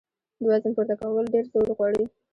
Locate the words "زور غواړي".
1.51-2.03